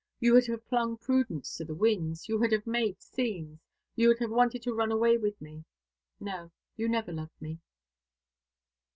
You 0.19 0.33
would 0.33 0.47
have 0.47 0.63
flung 0.63 0.97
prudence 0.97 1.55
to 1.57 1.63
the 1.65 1.75
winds 1.75 2.27
you 2.27 2.39
would 2.39 2.51
have 2.53 2.65
made 2.65 2.99
scenes 3.03 3.59
you 3.95 4.07
would 4.07 4.17
have 4.17 4.31
wanted 4.31 4.63
to 4.63 4.73
run 4.73 4.91
away 4.91 5.15
with 5.15 5.39
me. 5.39 5.63
No, 6.19 6.49
you 6.75 6.89
never 6.89 7.11
loved 7.11 7.39
me." 7.39 7.59